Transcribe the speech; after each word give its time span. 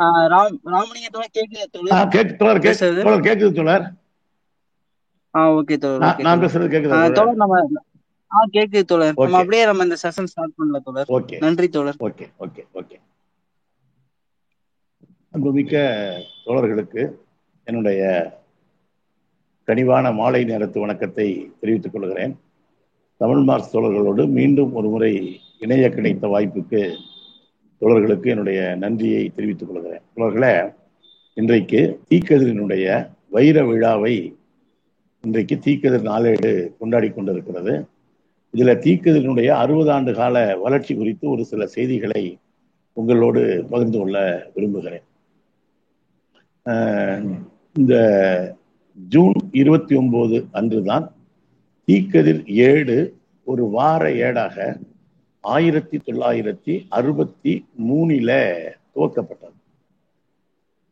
ராமலிங்கத்தோட 0.00 1.26
கேக்குதா 1.30 1.62
ஆ, 1.62 1.68
தோழர் 1.72 2.12
கேக்கு 2.14 2.36
தோழர் 2.36 2.56
கேக்கு 2.56 2.68
பேசுறது 2.70 3.02
தோழர் 3.02 3.26
கேக்குது 3.26 3.52
தோழர்? 3.52 3.84
ஆ 5.34 5.40
ஓகே 5.52 5.76
தோழர் 5.78 6.00
நான் 6.00 6.12
ஓகே 6.12 6.22
நான் 6.22 6.32
தோழர். 6.32 6.44
பேசுறது 6.44 6.72
கேக்குதா 6.74 6.94
ஆஹ் 6.94 7.04
தோழர்? 7.08 7.18
தோழர் 7.18 7.36
நம்ம 7.36 7.58
ஆ 8.30 8.40
கேக்குது 8.52 8.82
தோழர். 8.84 9.12
நம்ம 9.12 9.26
ஓகே. 9.26 9.40
அப்படியே 9.40 9.64
நம்ம 9.64 9.82
இந்த 9.82 9.96
செஷன் 10.02 10.24
ஸ்டார்ட் 10.24 10.56
பண்ணல 10.58 10.80
தோழர். 10.82 11.08
ஓகே. 11.10 11.36
நன்றி 11.38 11.68
தோழர். 11.68 11.98
Okay 12.00 12.26
okay 12.40 12.62
okay. 12.74 12.98
அன்புமிக்க 15.34 15.74
தோழர்களுக்கு 16.46 17.02
என்னுடைய 17.66 18.00
கனிவான 19.68 20.12
மாலை 20.12 20.44
நேரத்து 20.44 20.80
வணக்கத்தை 20.80 21.26
தெரிவித்துக் 21.60 21.92
கொள்கிறேன். 21.92 22.32
தமிழ் 23.20 23.42
மார்க்ஸ் 23.42 23.72
தோழர்களோடு 23.74 24.28
மீண்டும் 24.28 24.74
ஒரு 24.74 24.88
முறை 24.88 25.12
இணைய 25.58 25.88
கிடைத்த 25.88 26.26
வாய்ப்புக்கு 26.26 26.80
தோழர்களுக்கு 27.80 28.26
என்னுடைய 28.26 28.60
நன்றியை 28.80 29.22
தெரிவித்துக் 29.28 29.68
கொள்கிறேன். 29.68 30.02
தோழர்களே 30.16 30.54
இன்றைக்கு 31.34 31.80
தீக்கதிரினுடைய 32.10 32.86
வைர 33.30 33.64
விழாவை 33.66 34.14
இன்றைக்கு 35.24 35.54
தீக்கதிர் 35.64 36.08
நாளேடு 36.10 36.50
கொண்டாடி 36.78 37.08
கொண்டிருக்கிறது. 37.10 37.74
இதில் 38.54 38.80
தீக்கதிரினுடைய 38.84 39.48
அறுபது 39.62 39.90
ஆண்டு 39.90 40.12
கால 40.14 40.36
வளர்ச்சி 40.56 40.92
குறித்து 40.94 41.24
ஒரு 41.30 41.42
சில 41.44 41.66
செய்திகளை 41.66 42.38
உங்களோடு 42.92 43.42
பகிர்ந்து 43.70 43.98
கொள்ள 43.98 44.16
விரும்புகிறேன். 44.54 45.06
இந்த 47.78 47.94
ஜூன் 49.08 49.38
இருபத்தி 49.52 49.94
ஒன்பது 49.94 50.36
அன்றுதான் 50.52 51.06
தீக்கதிர் 51.88 52.42
ஏடு 52.68 52.96
ஒரு 53.44 53.64
வார 53.76 54.02
ஏடாக 54.12 54.56
ஆயிரத்தி 55.40 55.96
தொள்ளாயிரத்தி 55.96 56.74
அறுபத்தி 56.88 57.52
மூணில 57.88 58.30
துவக்கப்பட்டது. 58.94 59.58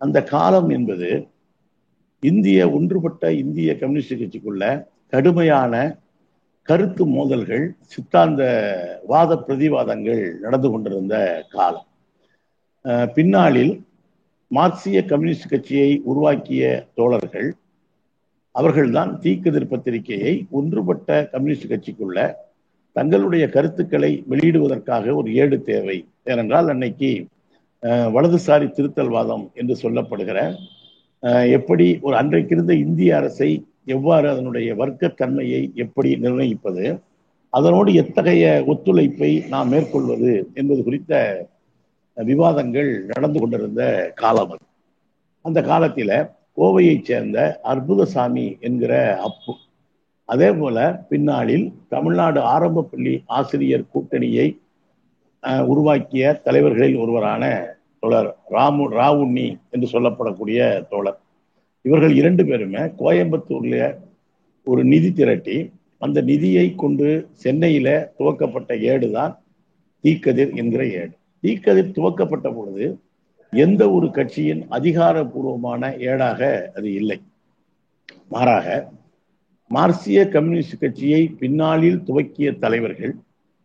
அந்த 0.00 0.18
காலம் 0.22 0.68
என்பது 0.68 1.10
இந்திய 2.22 2.70
ஒன்றுபட்ட 2.70 3.32
இந்திய 3.32 3.70
கம்யூனிஸ்ட் 3.78 4.20
கட்சிக்குள்ள 4.22 4.86
கடுமையான 5.08 5.74
கருத்து 6.68 7.04
மோதல்கள் 7.06 7.66
சித்தாந்த 7.92 8.42
வாத 9.06 9.36
பிரதிவாதங்கள் 9.46 10.22
நடந்து 10.38 10.70
கொண்டிருந்த 10.70 11.44
காலம். 11.50 11.86
பின்னாளில் 13.14 13.72
மார்க்சிய 14.50 14.98
கம்யூனிஸ்ட் 15.04 15.48
கட்சியை 15.48 15.90
உருவாக்கிய 16.04 16.64
தோழர்கள் 16.94 17.48
அவர்கள்தான் 18.50 19.10
தீக்கதிர் 19.20 19.72
பத்திரிகையை 19.72 20.34
ஒன்றுபட்ட 20.50 21.28
கம்யூனிஸ்ட் 21.32 21.72
கட்சிக்குள்ள 21.72 22.18
தங்களுடைய 22.98 23.44
கருத்துக்களை 23.54 24.12
வெளியிடுவதற்காக 24.30 25.14
ஒரு 25.14 25.28
ஏடு 25.42 25.56
தேவை. 25.62 25.98
ஏனென்றால் 26.24 26.68
அன்னைக்கு 26.68 27.10
வலதுசாரி 28.14 28.66
திருத்தல்வாதம் 28.76 29.44
என்று 29.54 29.74
சொல்லப்படுகிற 29.82 30.38
எப்படி 31.52 31.86
ஒரு 32.06 32.14
அன்றைக்கு 32.16 32.54
இருந்த 32.54 32.74
இந்திய 32.84 33.10
அரசை 33.16 33.50
எவ்வாறு 33.94 34.26
அதனுடைய 34.30 34.68
வர்க்கத்தன்மையை 34.74 35.60
எப்படி 35.74 36.10
நிர்ணயிப்பது 36.16 36.84
அதனோடு 37.52 37.90
எத்தகைய 37.94 38.46
ஒத்துழைப்பை 38.66 39.30
நாம் 39.48 39.68
மேற்கொள்வது 39.68 40.32
என்பது 40.54 40.80
குறித்த 40.82 41.12
விவாதங்கள் 42.16 42.90
நடந்து 43.12 43.38
கொண்டிருந்த 43.40 43.82
காலம் 44.14 44.50
அது. 44.54 44.64
அந்த 45.44 45.60
காலத்தில் 45.62 46.14
கோவையைச் 46.56 47.06
சேர்ந்த 47.08 47.38
அற்புதசாமி 47.72 48.46
என்கிற 48.60 48.92
அப்பு 49.26 49.52
அதே 50.28 50.48
போல 50.52 50.78
பின்னாளில் 51.10 51.66
தமிழ்நாடு 51.88 52.40
ஆரம்ப 52.54 52.86
பள்ளி 52.90 53.14
ஆசிரியர் 53.38 53.90
கூட்டணியை 53.94 54.48
உருவாக்கிய 55.66 56.24
தலைவர்களில் 56.46 57.00
ஒருவரான 57.02 57.44
தோழர் 58.02 58.30
ராமு 58.48 58.84
ராவுண்ணி 58.90 59.46
என்று 59.70 59.86
சொல்லப்படக்கூடிய 59.92 60.58
தோழர். 60.90 61.18
இவர்கள் 61.84 62.14
இரண்டு 62.14 62.42
பேருமே 62.44 62.82
கோயம்புத்தூர்ல 63.00 63.76
ஒரு 64.66 64.82
நிதி 64.84 65.10
திரட்டி 65.12 65.58
அந்த 66.02 66.18
நிதியை 66.22 66.66
கொண்டு 66.74 67.08
சென்னையில 67.44 67.88
துவக்கப்பட்ட 68.18 68.72
ஏடு 68.92 69.06
தான் 69.10 69.32
தீக்கதிர் 70.04 70.52
என்கிற 70.54 70.82
ஏடு. 71.00 71.12
தீக்கதிர் 71.42 71.94
துவக்கப்பட்ட 71.96 72.48
பொழுது 72.54 72.86
எந்த 73.52 73.82
ஒரு 73.90 74.06
கட்சியின் 74.10 74.62
அதிகாரபூர்வமான 74.70 75.82
ஏடாக 76.08 76.40
அது 76.76 76.88
இல்லை. 76.92 77.18
மாறாக 78.28 78.66
மார்க்சிய 79.70 80.20
கம்யூனிஸ்ட் 80.34 80.80
கட்சியை 80.80 81.22
பின்னாளில் 81.40 81.98
துவக்கிய 82.06 82.48
தலைவர்கள் 82.58 83.14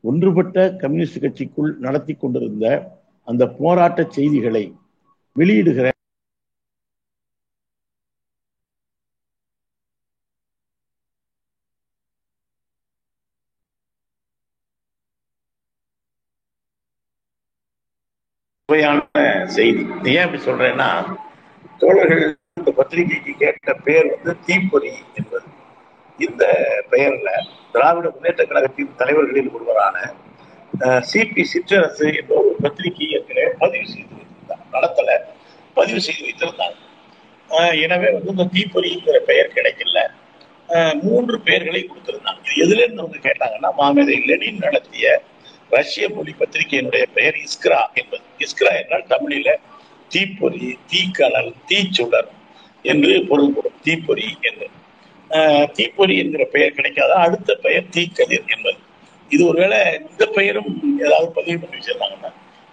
ஒன்றுபட்ட 0.03 0.65
கம்யூனிஸ்ட் 0.81 1.23
கட்சிக்குள் 1.25 1.71
நடத்தி 1.85 2.15
கொண்டிருந்த 2.15 2.65
அந்த 3.27 3.43
போராட்ட 3.59 4.05
செய்திகளை 4.17 4.63
வெளியிடுகிற 5.35 5.87
சுவையான 18.69 18.99
செய்தி. 19.55 19.83
ஏன் 20.11 20.23
அப்படி 20.25 20.39
சொல்றேன்னா 20.45 20.89
தோழர்கள் 21.81 22.23
இந்த 22.59 22.71
பத்திரிகைக்கு 22.79 23.33
கேட்ட 23.43 23.75
பெயர் 23.85 24.11
வந்து 24.13 24.33
தீப்பொறி 24.47 24.91
என்பது. 25.19 25.47
இந்த 26.19 26.43
பெயர்ல 26.91 27.29
திராவிட 27.73 28.07
முன்னேற்ற 28.09 28.43
கழகத்தின் 28.45 28.97
தலைவர்களில் 28.97 29.53
ஒருவரான 29.55 29.97
சிபி 31.09 31.43
சிற்றரசு 31.51 32.05
என்ற 32.19 32.31
ஒரு 32.39 32.55
பத்திரிகை 32.63 33.07
ஏற்கனவே 33.15 33.49
பதிவு 33.61 33.85
செய்து 33.93 34.13
வைத்திருந்தார். 34.17 34.63
நடத்தல. 34.75 35.09
பதிவு 35.77 35.99
செய்து 36.01 36.23
வைத்திருந்தாங்க 36.27 36.79
எனவே 37.85 38.07
வந்து 38.13 38.31
இந்த 38.33 38.45
தீப்பொறிங்கிற 38.53 39.17
பெயர் 39.29 39.55
கிடைக்கல. 39.55 39.97
மூன்று 41.03 41.35
பெயர்களை 41.47 41.81
கொடுத்திருந்தாங்க 41.83 42.41
இது 42.45 42.61
எதுல 42.65 42.83
இருந்து 42.85 43.03
அவங்க 43.03 43.19
கேட்டாங்கன்னா 43.27 43.69
மாமேதை 43.79 44.15
லெனின் 44.29 44.63
நடத்திய 44.65 45.07
ரஷ்ய 45.71 46.07
மொழி 46.15 46.33
பத்திரிகையினுடைய 46.39 47.03
பெயர் 47.17 47.37
இஸ்க்ரா 47.45 47.81
என்பது. 48.01 48.25
இஸ்க்ரா 48.45 48.71
என்றால் 48.81 49.09
தமிழில 49.13 49.49
தீப்பொறி 50.11 50.67
தீக்கணல் 50.91 51.51
தீச்சுடர் 51.69 52.29
என்று 52.85 53.13
பொருள்படும். 53.29 53.77
தீப்பொறி 53.83 54.27
என்று. 54.49 54.67
தீப்பொறி 55.73 56.17
என்கிற 56.17 56.43
பெயர் 56.45 56.75
கிடைக்காத? 56.75 57.13
அடுத்த 57.15 57.55
பெயர் 57.55 57.91
தீக்கதிர் 57.95 58.47
என்பது. 58.55 58.79
இது 59.31 59.47
ஒருவேளை 59.47 59.79
இந்த 60.09 60.25
பெயரும் 60.25 60.71
ஏதாவது 61.05 61.29
பதிவு 61.31 61.57
பண்ணி 61.59 61.77
வச்சிருந்தாங்கன்னா 61.77 62.31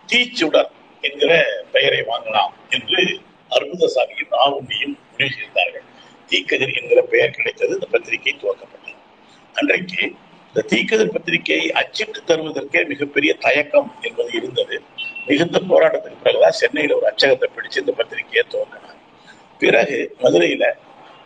தீச்சுடர் 0.09 0.70
என்கிற 1.03 1.32
பெயரை 1.72 2.00
வாங்கலாம் 2.03 2.53
என்று 2.69 3.03
அற்புதசாமியும் 3.50 4.34
ஆவுண்டியும் 4.44 4.97
முடிவு 5.12 5.32
செய்தார்கள். 5.38 5.87
தீக்கதிர் 6.31 6.75
என்கிற 6.81 7.00
பெயர் 7.03 7.37
கிடைத்தது 7.37 7.72
இந்த 7.75 7.87
பத்திரிகை 7.87 8.34
துவக்கப்பட்டது. 8.43 8.99
அன்றைக்கு 9.54 10.03
இந்த 10.47 10.62
தீக்கதிர் 10.72 11.15
பத்திரிகையை 11.15 11.66
அச்சிட்டு 11.72 12.20
தருவதற்கே 12.28 12.81
மிகப்பெரிய 12.87 13.32
தயக்கம் 13.47 13.91
என்பது 14.00 14.31
இருந்தது. 14.32 14.76
மிகுந்த 15.26 15.59
போராட்டத்துக்கு 15.70 16.22
பிறகுதான் 16.22 16.59
சென்னையில 16.60 16.97
ஒரு 16.97 17.06
அச்சகத்தை 17.06 17.49
பிடிச்சு 17.56 17.78
இந்த 17.78 17.93
பத்திரிகையை 17.93 18.44
துவங்கினார் 18.54 18.99
பிறகு 19.59 19.99
மதுரையில 20.22 20.65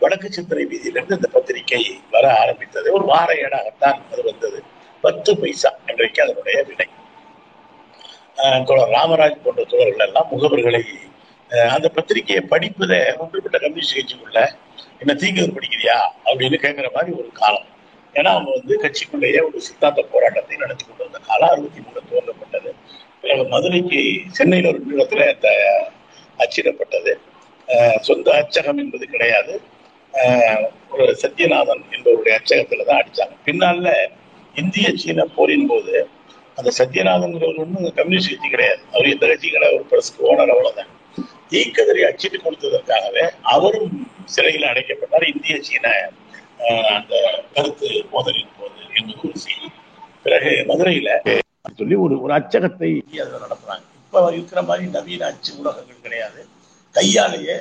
வடக்கு 0.05 0.29
சித்திரை 0.37 0.65
வீதியிலிருந்து 0.73 1.19
இந்த 1.19 1.29
பத்திரிகை 1.37 1.83
வர 2.15 2.25
ஆரம்பித்தது. 2.43 2.89
ஒரு 2.97 3.05
வார 3.13 3.31
ஏடாகத்தான் 3.45 3.99
அது 4.13 4.23
வந்தது. 4.31 4.61
பத்து 5.07 5.31
பைசா 5.41 5.71
இன்றைக்கு 5.91 6.21
அதனுடைய 6.25 6.59
விலை. 6.69 6.87
தோழர் 8.69 8.95
ராமராஜ் 8.99 9.43
போன்ற 9.45 9.63
தோழர்கள் 9.73 10.07
எல்லாம் 10.07 10.31
முகவர்களை 10.31 10.81
அந்த 11.75 11.89
பத்திரிகையை 11.97 12.43
படிப்பதை 12.53 12.99
ஒன்றுபட்ட 13.23 13.57
கம்யூனிஸ்ட் 13.65 13.97
கட்சிக்குள்ள 13.99 14.41
என்ன 15.01 15.13
தீங்கு 15.23 15.45
படிக்கிறியா 15.57 15.99
அப்படின்னு 16.31 16.59
கேட்குற 16.65 16.89
மாதிரி 16.97 17.13
ஒரு 17.21 17.29
காலம். 17.41 17.69
ஏன்னா 18.19 18.31
அவங்க 18.35 18.51
வந்து 18.59 18.75
கட்சிக்குள்ளேயே 18.85 19.41
ஒரு 19.49 19.59
சித்தாந்த 19.67 20.03
போராட்டத்தை 20.13 20.57
நடத்தி 20.63 20.85
கொண்டு 20.85 21.07
வந்த 21.07 21.21
காலம் 21.29 21.53
அறுபத்தி 21.55 21.81
மூணு 21.87 22.01
துவங்கப்பட்டது. 22.11 22.71
பிறகு 23.23 23.45
மதுரைக்கு 23.55 24.01
சென்னையில் 24.39 24.71
ஒரு 24.73 24.81
நிலத்தில் 24.91 25.31
அந்த 25.35 25.51
அச்சிடப்பட்டது. 26.45 27.15
சொந்த 28.09 28.29
அச்சகம் 28.41 28.81
என்பது 28.85 29.07
கிடையாது. 29.15 29.55
ஒரு 30.91 31.17
சத்யநாதன் 31.23 31.85
என்பவருடைய 31.91 32.35
அச்சகத்துல 32.39 32.85
தான் 32.85 33.01
அடிச்சாங்க. 33.03 33.35
பின்னால 33.45 33.93
இந்திய 34.55 34.93
சீன 34.95 35.25
போரின் 35.25 35.67
போது 35.67 36.09
அந்த 36.57 36.71
சத்யநாதன்கிறவர் 36.79 37.63
ஒன்றும் 37.63 37.95
கம்யூனிஸ்ட் 37.95 38.33
கட்சி 38.33 38.49
கிடையாது. 38.49 38.83
அவர் 38.93 39.07
எந்த 39.07 39.27
கட்சி 39.27 39.51
கிடையாது 39.51 39.75
ஒரு 39.75 39.87
பிரஸ்க்கு 39.91 40.27
ஓனர் 40.31 40.53
அவ்வளவுதான். 40.55 40.93
தீக்கதிரை 41.51 42.03
அச்சிட்டு 42.11 42.39
கொடுத்ததற்காகவே 42.39 43.25
அவரும் 43.43 44.09
சிறையில் 44.25 44.63
அடைக்கப்பட்டார். 44.63 45.35
இந்திய 45.35 45.57
சீன 45.63 46.13
ஆஹ் 46.61 46.95
அந்த 46.97 47.43
கருத்து 47.55 47.89
மோதலின் 48.13 48.55
போது 48.59 48.81
என்பது 48.95 49.29
ஒரு 49.29 49.39
செய்தி. 49.39 49.69
பிறகு 50.23 50.65
மதுரையில 50.69 51.11
சொல்லி 51.75 51.95
ஒரு 51.95 52.23
ஒரு 52.23 52.33
அச்சகத்தை 52.33 52.91
நடத்துறாங்க. 53.45 53.85
இப்ப 54.07 54.33
இருக்கிற 54.33 54.63
மாதிரி 54.63 54.91
நவீன 54.91 55.27
அச்சு 55.27 55.53
ஊடகங்கள் 55.59 56.03
கிடையாது. 56.03 56.47
கையாலேயே 56.93 57.57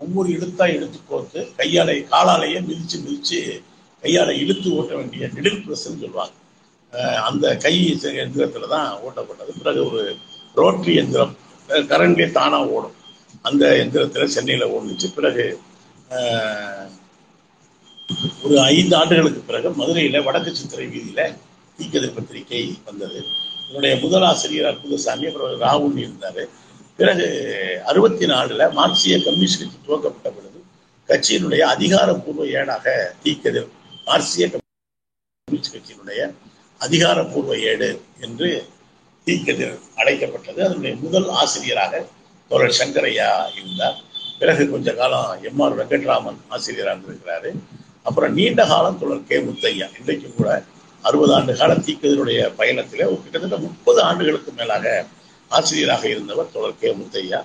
ஒவ்வொரு 0.00 0.28
இழுத்தா 0.28 0.74
இழுத்து 0.74 0.98
கோர்த்து 1.10 1.54
கையாலை 1.56 2.06
காலாலேயே 2.10 2.60
மிதிச்சு 2.60 2.96
மிதிச்சு 3.04 3.38
கையால 4.02 4.30
இழுத்து 4.38 4.74
ஓட்ட 4.74 4.94
வேண்டிய 4.94 5.28
நெடில் 5.32 5.62
பிரஸ்ன்னு 5.64 5.74
சொல்லுவாங்க. 5.74 6.32
அஹ் 6.92 7.20
அந்த 7.20 7.56
கை 7.56 7.74
எந்திரத்துல 7.94 8.68
தான் 8.68 8.98
ஓட்டப்பட்டது. 9.06 9.58
பிறகு 9.58 9.84
ஒரு 9.86 10.02
ரோட்ரி 10.56 10.94
எந்திரம் 10.96 11.36
கரண்டே 11.68 12.30
தானாக 12.30 12.68
ஓடும். 12.68 12.96
அந்த 13.42 13.76
எந்திரத்தில் 13.76 14.24
சென்னையில் 14.26 14.66
ஓடுச்சு. 14.66 15.14
பிறகு 15.14 15.46
ஆஹ், 16.10 16.88
ஒரு 18.42 18.60
ஐந்து 18.60 18.96
ஆண்டுகளுக்கு 18.96 19.40
பிறகு 19.40 19.70
மதுரையில் 19.70 20.22
வடக்கு 20.22 20.56
சித்திரை 20.56 20.86
வீதியில 20.86 21.20
தீக்கதிர் 21.78 22.14
பத்திரிகை 22.14 22.74
வந்தது. 22.84 23.20
என்னுடைய 23.68 23.96
முதல் 23.96 24.22
ஆசிரியர் 24.22 24.74
அற்புதசாமி 24.74 25.26
அப்புறம் 25.26 25.60
ராகுல் 25.60 25.98
இருந்தார். 25.98 26.42
பிறகு 26.98 27.26
அறுபத்தி 27.84 28.24
நாலுல 28.26 28.64
மார்க்சிய 28.72 29.14
கம்யூனிஸ்ட் 29.18 29.60
கட்சி 29.60 29.78
துவக்கப்பட்ட 29.86 30.28
பொழுது 30.30 30.60
கட்சியினுடைய 31.08 31.62
அதிகாரப்பூர்வ 31.74 32.44
ஏடாக 32.58 32.86
தீக்கதிர் 33.24 33.68
மார்க்சிய 34.04 34.44
கம்யூனிஸ்ட் 34.52 35.74
கட்சியினுடைய 35.74 36.20
அதிகாரப்பூர்வ 36.80 37.58
ஏடு 37.70 37.88
என்று 38.20 38.48
தீக்கதிர் 39.26 39.74
அழைக்கப்பட்டது. 39.96 40.60
அதனுடைய 40.64 40.94
முதல் 41.02 41.28
ஆசிரியராக 41.40 42.02
தோழர் 42.50 42.78
சங்கரையா 42.78 43.28
இருந்தார். 43.56 43.98
பிறகு 44.38 44.62
கொஞ்ச 44.70 44.92
காலம் 44.92 45.42
எம் 45.48 45.60
ஆர் 45.60 45.76
வெங்கட்ராமன் 45.80 46.40
ஆசிரியராக 46.48 46.96
இருந்திருக்கிறாரு 46.96 47.50
அப்புறம் 48.02 48.32
நீண்ட 48.38 48.62
காலம் 48.72 48.98
தோழர் 48.98 49.28
கே. 49.28 49.36
முத்தையா 49.48 49.86
இன்றைக்கும் 49.98 50.36
கூட 50.36 50.48
அறுபது 51.04 51.32
ஆண்டு 51.34 51.52
கால 51.56 51.72
தீக்கதினுடைய 51.86 52.40
பயணத்திலே 52.58 53.04
ஒரு 53.12 53.20
கிட்டத்தட்ட 53.24 53.56
முப்பது 53.66 54.00
ஆண்டுகளுக்கு 54.08 54.52
மேலாக 54.52 55.06
ஆசிரியராக 55.58 56.04
இருந்தவர் 56.14 56.52
தொடர் 56.56 56.78
கே 56.82 56.90
முத்தையா 57.00 57.40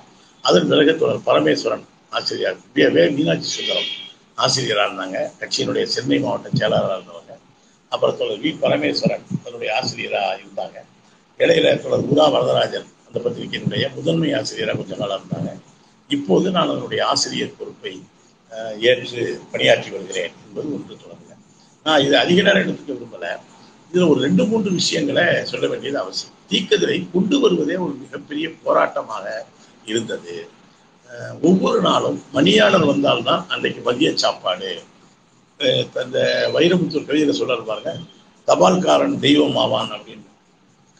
அதன் 0.49 0.69
பிறகு 0.71 0.91
தொடர் 1.01 1.25
பரமேஸ்வரன் 1.29 1.85
ஆசிரியர் 2.17 2.59
வே 2.75 2.85
வே 2.95 3.03
மீனாட்சி 3.15 3.49
சுந்தரம் 3.55 3.89
ஆசிரியராக 4.43 4.87
இருந்தாங்க. 4.89 5.17
கட்சியினுடைய 5.39 5.85
சென்னை 5.95 6.17
மாவட்ட 6.25 6.49
செயலாளராக 6.59 6.97
இருந்தவங்க. 6.99 7.33
அப்புறம் 7.93 8.17
தொடர் 8.21 8.41
வி 8.43 8.51
பரமேஸ்வரன் 8.63 9.25
அதனுடைய 9.41 9.69
ஆசிரியராக 9.79 10.37
இருந்தாங்க. 10.43 10.77
இடையில 11.39 11.67
தொடர் 11.83 12.07
உதா 12.13 12.25
வரதராஜன் 12.35 12.87
அந்த 13.07 13.17
பத்திரிகையினுடைய 13.25 13.85
முதன்மை 13.97 14.31
ஆசிரியராக 14.39 14.77
கொஞ்ச 14.79 14.95
நாளாக 15.01 15.19
இருந்தாங்க. 15.21 15.51
இப்போது 16.15 16.47
நான் 16.55 16.71
அதனுடைய 16.73 17.01
ஆசிரியர் 17.11 17.57
பொறுப்பை 17.59 17.93
ஏற்று 18.89 19.23
பணியாற்றி 19.51 19.89
வருகிறேன் 19.95 20.33
என்பது 20.45 20.67
ஒன்று 20.75 21.01
தொடங்குங்க 21.03 21.35
நான் 21.85 22.03
இது 22.05 22.15
அதிக 22.23 22.39
நேரம் 22.47 22.63
எடுத்துக்க 22.63 22.91
விரும்பலை. 22.95 23.31
இதில் 23.89 24.09
ஒரு 24.11 24.19
ரெண்டு 24.27 24.43
மூன்று 24.49 24.69
விஷயங்களை 24.79 25.25
சொல்ல 25.51 25.65
வேண்டியது 25.71 25.99
அவசியம். 26.03 26.35
தீக்கதிரை 26.51 26.97
கொண்டு 27.13 27.35
வருவதே 27.43 27.75
ஒரு 27.85 27.93
மிகப்பெரிய 28.03 28.47
போராட்டமாக 28.63 29.25
இருந்தது. 29.91 30.35
ஒவ்வொரு 31.47 31.79
நாளும் 31.87 32.17
மணியாளர் 32.35 32.89
வந்தால்தான் 32.91 33.43
அன்றைக்கு 33.53 33.81
மதிய 33.87 34.09
சாப்பாடு. 34.23 34.71
அந்த 36.03 36.17
வைரமுத்து 36.55 36.99
கவிதையில 37.07 37.33
சொல்றாரு 37.39 37.63
பாருங்க 37.69 37.93
தபால்காரன் 38.47 39.17
தெய்வம் 39.25 39.57
ஆவான் 39.63 39.91
அப்படின்னு 39.95 40.27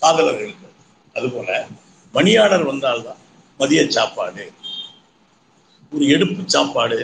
காதலர்களுக்கு. 0.01 0.67
அதுபோல 1.15 1.51
மணியாளர் 2.13 2.69
வந்தால்தான் 2.71 3.21
மதிய 3.59 3.81
சாப்பாடு. 3.97 4.45
ஒரு 5.91 6.05
எடுப்பு 6.15 6.41
சாப்பாடு 6.55 6.99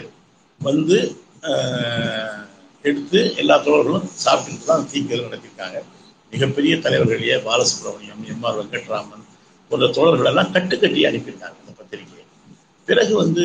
வந்து 0.60 0.98
எடுத்து 2.84 3.20
எல்லா 3.40 3.54
தோழர்களும் 3.66 4.08
சாப்பிட்டு 4.24 4.66
தான் 4.70 4.88
தீக்கிறது 4.92 5.26
நடத்திருக்காங்க 5.26 5.78
மிகப்பெரிய 6.30 6.78
தலைவர்கள் 6.78 7.20
பாலசுப்ரமணியம் 7.44 8.24
எம். 8.28 8.42
ஆர். 8.42 8.58
வெங்கட்ராமன் 8.58 9.24
போன்ற 9.70 9.86
தோழர்கள் 9.88 10.26
எல்லாம் 10.26 10.52
கட்டுக்கட்டி 10.52 11.02
அனுப்பியிருக்காங்க 11.10 11.56
அந்த 11.60 11.72
பத்திரிகையை. 11.76 12.24
பிறகு 12.88 13.16
வந்து 13.16 13.44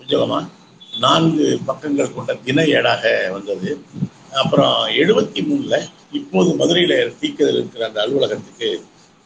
கொஞ்சமா 0.00 0.38
நான்கு 0.98 1.58
பக்கங்கள் 1.66 2.14
கொண்ட 2.14 2.34
தின 2.34 2.62
ஏடாக 2.62 3.30
வந்தது. 3.32 3.70
அப்புறம் 4.32 4.74
எழுபத்தி 4.86 5.40
மூணுல 5.50 5.74
இப்போது 6.12 6.54
மதுரையில் 6.54 7.14
தீக்கதில் 7.20 7.56
இருக்கிற 7.56 7.86
அந்த 7.86 8.00
அலுவலகத்துக்கு 8.00 8.68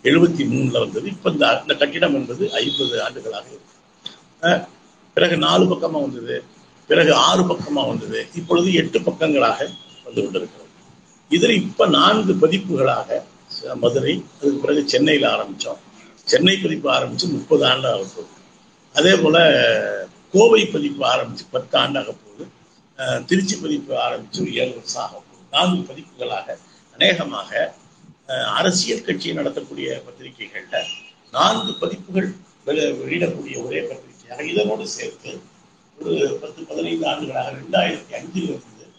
எழுபத்தி 0.05 0.43
மூணுல 0.53 0.79
வந்தது. 0.79 1.07
இப்போ 1.09 1.31
இந்த 1.31 1.45
அந்த 1.61 1.75
கட்டிடம் 1.75 2.15
என்பது 2.15 2.53
ஐம்பது 2.53 3.03
ஆண்டுகளாக 3.03 3.47
இருக்கு. 3.49 4.67
பிறகு 5.15 5.37
நாலு 5.37 5.65
பக்கமா 5.65 6.01
வந்தது. 6.07 6.37
பிறகு 6.89 7.15
ஆறு 7.15 7.43
பக்கமா 7.43 7.83
வந்தது. 7.87 8.27
இப்பொழுது 8.35 8.73
எட்டு 8.73 8.99
பக்கங்களாக 9.01 9.59
வந்து 10.05 10.23
கொண்டிருக்கிறது. 10.23 10.62
இதில் 11.33 11.63
இப்ப 11.63 11.89
நான்கு 11.89 12.47
பதிப்புகளாக 12.47 13.23
மதுரை 13.75 14.25
அதுக்கு 14.41 14.61
பிறகு 14.61 14.89
சென்னையில் 14.89 15.29
ஆரம்பிச்சோம். 15.29 15.79
சென்னை 16.25 16.57
பதிப்பு 16.57 16.91
ஆரம்பித்து 16.91 17.29
முப்பது 17.29 17.67
ஆண்டு 17.67 17.89
ஆக 17.89 17.97
போகுது. 17.97 18.27
அதே 18.95 19.23
போல 19.23 20.09
கோவை 20.33 20.67
பதிப்பு 20.67 21.07
ஆரம்பித்து 21.07 21.45
பத்து 21.51 21.79
ஆண்டாக 21.79 22.15
போகுது. 22.25 23.25
திருச்சி 23.27 23.57
பதிப்பு 23.57 24.01
ஆரம்பித்து 24.01 24.41
ஒரு 24.41 24.55
ஏழு 24.55 24.75
வருஷம் 24.75 25.03
ஆக 25.03 25.13
போகுது. 25.13 25.41
நான்கு 25.51 25.95
பதிப்புகளாக 25.95 26.57
அநேகமாக 26.93 27.75
அரசியல் 28.55 29.03
கட்சி 29.03 29.33
நடத்தக்கூடிய 29.33 30.05
பத்திரிகைகளில் 30.05 30.87
நான்கு 31.33 31.75
பதிப்புகள் 31.75 32.35
வெளி- 32.67 32.95
வெளியிடக்கூடிய 32.95 33.65
ஒரே 33.65 33.81
பத்திரிகையாக 33.81 34.45
இதனோடு 34.45 34.89
சேர்த்து 34.89 35.41
ஒரு 36.01 36.39
பத்து 36.41 36.63
பதினைந்து 36.63 37.09
ஆண்டுகளாக 37.09 37.51
ரெண்டாயிரத்தி 37.51 38.13
அஞ்சில் 38.13 38.43
இருந்து 38.43 38.91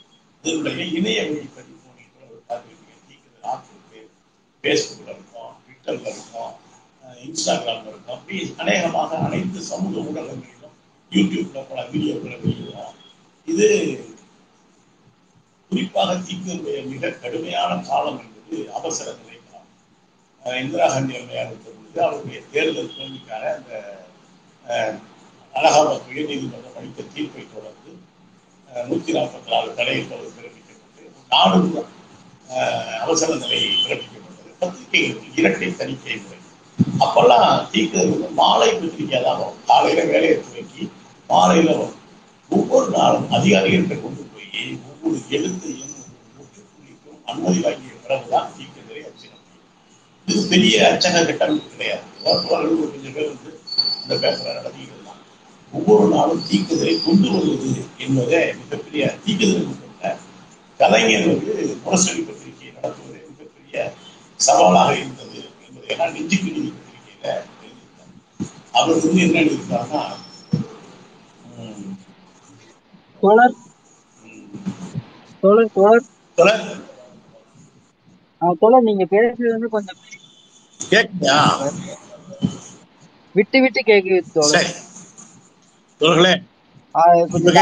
இதனுடைய 0.44 0.84
இணைய 0.84 1.22
வழி 1.22 1.73
டாக் 3.44 3.68
இருக்கு 3.72 4.02
ஃபேஸ்புக்ல 4.64 5.10
இருக்கும் 5.12 5.32
ட்விட்டர்ல 5.64 6.08
இருக்கும் 6.12 6.52
இன்ஸ்டாகிராம்ல 7.24 7.90
இருக்கும் 7.90 8.16
அப்படி 8.16 8.36
அநேகமாக 8.62 9.20
அனைத்து 9.26 9.62
சமூக 9.70 9.96
ஊடகங்களிலும் 10.04 10.76
யூடியூப்ல 11.12 11.62
பல 11.70 11.82
வீடியோக்களை 11.92 12.38
வெளியிடுவோம் 12.40 12.96
இது 13.48 13.68
குறிப்பாக 15.72 16.12
தீக்குதலுடைய 16.22 16.80
மிக 16.90 17.12
கடுமையான 17.18 17.72
காலம் 17.86 18.20
என்பது 18.24 18.40
அவசர 18.78 19.08
நிலை 19.20 19.38
காலம் 19.42 19.70
இந்திரா 20.60 20.88
காந்தி 20.90 21.16
அம்மையார் 21.20 21.54
பொழுது 21.66 22.00
அவருடைய 22.06 22.40
தேர்தல் 22.52 22.94
தோல்விக்கான 22.94 23.44
அந்த 23.56 23.74
அஹ், 24.66 24.98
அலகாபாத் 25.54 26.10
உயர்நீதிமன்றம் 26.10 26.78
அளித்த 26.80 27.08
தீர்ப்பை 27.14 27.44
தொடர்ந்து 27.48 27.92
அஹ், 28.70 28.86
நூத்தி 28.90 29.12
நாற்பத்தி 29.16 29.52
நாலு 29.54 29.74
தடை 29.80 29.96
தொடர்ந்து 30.04 30.36
பிறப்பிக்கப்பட்டு 30.38 31.04
நாடு 31.32 31.58
அவசர 33.04 33.36
நிலை 33.42 33.60
பிறப்பிக்கப்பட்டது. 33.84 34.52
பத்திரிகைகளுக்கு 34.62 35.40
இரட்டை 35.42 35.70
தணிக்கை 35.80 36.16
முறை. 36.24 36.40
அப்பெல்லாம் 37.04 37.48
தீக்குதல் 37.72 38.12
வந்து 38.14 38.30
மாலை 38.42 38.70
பத்திரிகையா 38.80 39.22
தான் 39.28 39.40
வரும். 39.42 39.60
காலையில 39.70 40.04
வேலையை 40.12 40.36
துவக்கி 40.46 40.84
மாலையில 41.30 41.70
வரும். 41.80 41.98
ஒவ்வொரு 42.52 42.88
நாளும் 42.98 43.28
அதிகாரிகள்கிட்ட 43.38 43.96
கொண்டு 44.02 44.24
போய் 44.34 44.52
ஒவ்வொரு 44.90 45.18
எழுத்தையும் 45.38 45.94
முற்றுப்புள்ளிக்கும் 46.38 47.22
அனுமதி 47.30 47.60
வாங்கிய 47.66 47.94
பிறகுதான் 48.06 48.50
தீக்குதலை 48.58 49.02
அச்சிட 49.10 49.34
முடியும் 49.38 49.70
இது 50.28 50.42
பெரிய 50.54 50.76
அச்சக 50.92 51.26
கட்டமைப்பு 51.30 51.74
கிடையாது. 51.76 52.06
ஒரு 52.26 52.76
கொஞ்சம் 52.92 53.16
பேர் 53.16 53.32
வந்து 53.32 53.52
இந்த 54.04 54.14
பேப்பரை 54.24 54.62
தான் 54.62 55.20
ஒவ்வொரு 55.74 56.06
நாளும் 56.16 56.44
தீக்குதலை 56.50 56.94
கொண்டு 57.06 57.28
வருவது 57.34 57.70
என்பதை 58.06 58.42
மிகப்பெரிய 58.60 59.04
தீக்குதலுக்கு 59.26 59.76
கொண்ட 59.84 60.12
கலைஞர் 60.80 61.28
வந்து 61.32 61.54
முரசொலி 61.86 62.22
சவாலாக 64.54 64.92
இருந்தது 64.98 65.38
என்பதை 65.66 65.88
எல்லாம் 65.90 66.14
நெஞ்சுக்கு 66.16 66.52
பத்திரிகையில 66.52 67.26
எழுதியிருக்காங்க 67.62 68.16
அவர் 68.74 68.94
வந்து 68.98 69.24
என்ன 69.26 69.40
எழுதியிருக்காருன்னா 69.42 70.04
உம், 71.56 71.94
தோழர் 73.24 73.56
தோழர். 75.44 75.72
தோழர். 75.76 76.06
தொடர் 76.38 76.64
ஆ, 78.42 78.54
தோழர் 78.60 78.88
நீங்க 78.88 79.06
பேசுறது 79.12 79.54
வந்து 79.54 79.70
கொஞ்சம் 79.70 80.00
கேட்குதா 80.80 81.38
விட்டு 83.36 83.58
விட்டு 83.64 83.82
கேக்குது 83.84 84.20
தோழர். 84.34 84.72
தோழர்களே. 86.02 86.34
கொஞ்சம் 87.34 87.58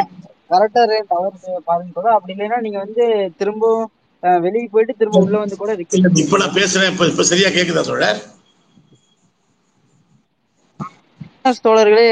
கரெக்டா 0.52 0.82
டவர் 1.10 1.36
பாருங்க 1.66 1.92
தோழர். 1.96 2.16
அப்படி 2.16 2.36
இல்லைன்னா 2.36 2.60
நீங்க 2.62 2.80
வந்து 2.80 3.06
திரும்பவும் 3.40 3.90
வெளியே 4.24 4.68
போயிட்டு 4.72 4.96
திரும்ப 4.96 5.20
உள்ள 5.20 5.38
வந்து 5.38 5.58
கூட 5.58 5.72
இப்ப 6.24 6.38
நான் 6.38 6.54
பேசுறேன். 6.54 6.92
இப்ப 6.92 7.08
இப்ப 7.08 7.24
சரியா 7.24 7.50
கேக்குதா 7.50 7.84
தோழர்? 7.84 8.20
தோழர்களே 11.66 12.04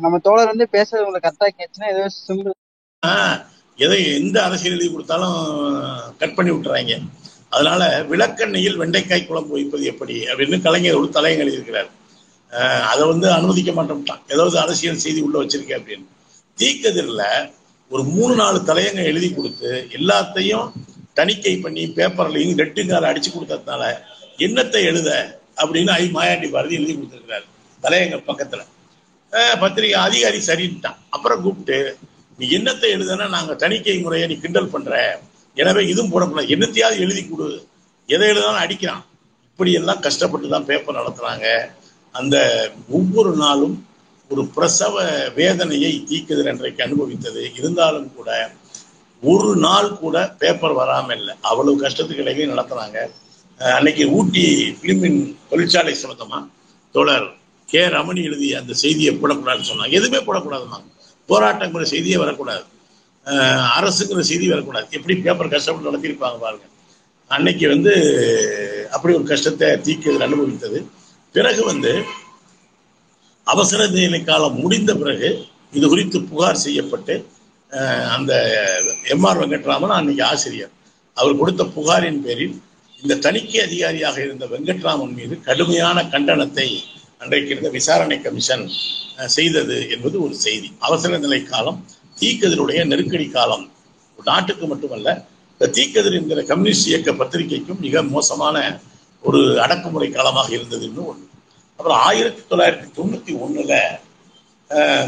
நம்ம 0.00 0.18
தோழர் 0.18 0.46
வந்து 0.46 0.66
பேசுறது 0.72 1.04
உங்களுக்கு 1.04 1.28
கரெக்டா 1.28 1.48
கேட்டுச்சுன்னா 1.50 1.90
ஏதோ 1.90 2.04
சிம்பிள் 2.18 2.54
எதை 3.78 3.98
எந்த 4.14 4.36
அரசியல் 4.44 4.74
எழுதி 4.74 4.92
கொடுத்தாலும் 4.92 5.38
கட் 6.18 6.34
பண்ணி 6.34 6.50
விட்டுறாங்க. 6.50 6.94
அதனால 7.48 7.82
விளக்கெண்ணெயில் 8.10 8.76
வெண்டைக்காய் 8.76 9.26
குழம்பு 9.26 9.52
வைப்பது 9.52 9.84
எப்படி? 9.84 10.16
அப்படின்னு 10.24 10.62
கலைஞர் 10.62 10.94
ஒரு 10.94 11.10
தலையங்க 11.14 11.44
எழுதியிருக்கிறார். 11.44 11.90
ஆஹ், 12.52 12.82
அதை 12.92 13.06
வந்து 13.08 13.32
அனுமதிக்க 13.32 13.72
மாட்டோம்ட்டான். 13.72 14.22
ஏதாவது 14.28 14.58
அரசியல் 14.58 15.02
செய்தி 15.04 15.20
உள்ள 15.20 15.42
வச்சிருக்கேன் 15.42 15.80
அப்படின்னு. 15.80 16.06
தீக்கதிரில் 16.58 17.24
ஒரு 17.90 18.02
மூணு 18.14 18.34
நாலு 18.34 18.58
தலையங்க 18.66 19.02
எழுதி 19.04 19.28
கொடுத்து 19.32 19.70
எல்லாத்தையும் 19.92 20.66
தணிக்கை 21.18 21.54
பண்ணி 21.64 21.82
பேப்பர்லையும் 21.98 22.58
ரெட்டுங்கால 22.62 23.08
அடிச்சு 23.10 23.30
கொடுத்ததுனால 23.32 23.82
என்னத்தை 24.46 24.80
எழுத 24.90 25.10
அப்படின்னு 25.60 25.92
ஐ 26.02 26.04
மாயாண்டி 26.16 26.48
பாரதி 26.54 26.74
எழுதி 26.78 26.94
கொடுத்துருக்கிறார். 26.94 27.44
தலையங்க 27.84 28.16
பக்கத்துல. 28.30 28.62
பத்திரிகை 29.62 29.98
அதிகாரி 30.06 30.40
சரின்ட்டான். 30.48 30.98
அப்புறம் 31.14 31.42
கூப்பிட்டு 31.44 31.78
நீ 32.38 32.44
என்னத்தை 32.58 32.88
எழுதுனா 32.96 33.26
நாங்க 33.36 33.52
தணிக்கை 33.62 33.96
முறையை 34.04 34.26
நீ 34.30 34.36
கிண்டல் 34.44 34.72
பண்ற. 34.74 34.92
எனவே 35.56 35.82
இதுவும் 35.92 36.12
போடக்கூடாது. 36.12 36.52
என்னத்தையாவது 36.54 37.02
எழுதி 37.04 37.22
கொடு. 37.24 37.48
எதை 38.08 38.28
எழுதாலும் 38.32 38.62
அடிக்கிறான். 38.64 39.04
இப்படி 39.50 39.72
எல்லாம் 39.80 40.04
கஷ்டப்பட்டு 40.06 40.46
தான் 40.54 40.68
பேப்பர் 40.70 40.98
நடத்துறாங்க. 41.00 41.46
அந்த 42.14 42.36
ஒவ்வொரு 42.98 43.32
நாளும் 43.44 43.76
ஒரு 44.30 44.42
பிரசவ 44.56 45.04
வேதனையை 45.38 45.92
தீக்குதல் 46.10 46.50
என்றைக்கு 46.52 46.84
அனுபவித்தது. 46.86 47.42
இருந்தாலும் 47.58 48.10
கூட 48.16 48.30
ஒரு 49.32 49.50
நாள் 49.64 49.88
கூட 50.02 50.16
பேப்பர் 50.40 50.74
வராமல் 50.80 51.16
இல்லை 51.18 51.34
அவ்வளவு 51.48 51.82
கஷ்டத்துக்கு 51.84 52.24
நடத்துறாங்க. 52.24 52.52
நடத்துனாங்க 52.54 52.98
அன்னைக்கு 53.60 54.04
ஊட்டி 54.18 54.44
பிலிமின் 54.82 55.18
தொழிற்சாலை 55.50 55.92
சம்பந்தமா 56.02 56.38
தோழர் 56.94 57.28
கே. 57.68 57.82
ரமணி 57.96 58.22
எழுதிய 58.28 58.58
அந்த 58.60 58.72
செய்தியை 58.82 59.12
போடக்கூடாதுன்னு 59.20 59.70
சொன்னாங்க. 59.70 59.94
எதுவுமே 59.98 60.20
போடக்கூடாதுமா 60.26 60.78
போராட்டங்கிற 61.28 61.84
செய்தியே 61.92 62.16
வரக்கூடாது. 62.22 62.64
அரசுங்கிற 63.78 64.22
செய்தி 64.30 64.46
வரக்கூடாது. 64.52 64.86
எப்படி 64.96 65.14
பேப்பர் 65.26 65.52
கஷ்டப்பட்டு 65.54 65.88
நடத்தியிருப்பாங்க 65.90 66.38
பாருங்க. 66.44 66.66
அன்னைக்கு 67.30 67.66
வந்து 67.74 67.92
அப்படி 68.94 69.12
ஒரு 69.18 69.26
கஷ்டத்தை 69.32 69.68
தீக்கிறது 69.86 70.26
அனுபவித்தது. 70.28 70.80
பிறகு 71.34 71.62
வந்து 71.70 71.92
அவசர 73.46 73.86
நிலை 73.94 74.20
காலம் 74.24 74.60
முடிந்த 74.64 74.90
பிறகு 75.00 75.30
இது 75.78 75.86
குறித்து 75.92 76.18
புகார் 76.30 76.64
செய்யப்பட்டு 76.66 77.14
அந்த 78.14 78.32
எம்ஆர் 79.14 79.40
வெங்கட்ராமன் 79.42 79.96
அன்னைக்கு 79.96 80.24
ஆசிரியர். 80.24 80.72
அவர் 81.16 81.40
கொடுத்த 81.40 81.62
புகாரின் 81.76 82.22
பேரில் 82.24 82.56
இந்த 83.02 83.14
தணிக்கை 83.26 83.60
அதிகாரியாக 83.66 84.16
இருந்த 84.26 84.44
வெங்கட்ராமன் 84.52 85.14
மீது 85.18 85.34
கடுமையான 85.48 85.98
கண்டனத்தை 86.12 86.68
அன்றைக்கு 87.22 87.52
இருந்த 87.54 87.70
விசாரணை 87.78 88.18
கமிஷன் 88.20 88.64
செய்தது 89.36 89.76
என்பது 89.94 90.16
ஒரு 90.26 90.34
செய்தி. 90.46 90.68
அவசர 90.86 91.18
நிலை 91.24 91.40
காலம் 91.42 91.78
தீக்கதிருடைய 92.20 92.80
நெருக்கடி 92.92 93.26
காலம். 93.28 93.64
நாட்டுக்கு 94.30 94.64
மட்டுமல்ல 94.66 95.10
இந்த 95.52 95.66
தீக்கதிர் 95.76 96.18
என்கிற 96.18 96.42
கம்யூனிஸ்ட் 96.50 96.90
இயக்க 96.92 97.10
பத்திரிகைக்கும் 97.12 97.82
மிக 97.86 98.02
மோசமான 98.14 98.56
ஒரு 99.22 99.40
அடக்குமுறை 99.64 100.08
காலமாக 100.10 100.48
இருந்ததுன்னு 100.56 101.02
ஒன்று. 101.10 101.26
அப்புறம் 101.78 102.00
ஆயிரத்தி 102.08 102.42
தொள்ளாயிரத்தி 102.50 102.88
தொண்ணூத்தி 102.98 103.32
ஒண்ணுல 103.44 103.74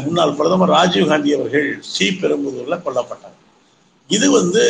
முன்னாள் 0.03 0.33
பிரதமர் 0.33 0.69
ராஜீவ் 0.69 1.07
காந்தி 1.07 1.33
அவர்கள் 1.33 1.79
ஸ்ரீபெரும்புதூர்ல 1.89 2.75
கொல்லப்பட்டார் 2.85 3.35
இது 4.09 4.31
வந்து 4.31 4.63